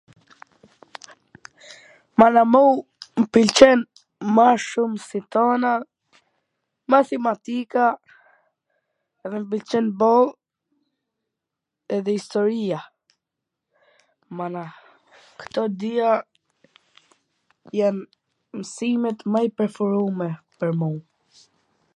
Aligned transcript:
Mana 2.21 2.41
mu 2.53 2.61
m 3.23 3.27
pwlqen 3.35 3.79
ma 4.37 4.45
shum 4.67 4.91
se 5.07 5.19
t 5.25 5.29
tana 5.35 5.71
mathimatika 6.93 7.83
dhe 9.29 9.37
m 9.39 9.45
pwlqen 9.51 9.85
boll 9.99 10.27
edhe 11.99 12.11
istoria 12.21 12.79
mana, 14.41 14.63
Kto 15.43 15.61
dia 15.85 16.11
jan 17.81 17.97
msimet 18.63 19.19
m 19.35 19.43
i 19.49 19.55
preferume 19.61 20.29
pwr 20.57 20.71
mu. 20.83 20.91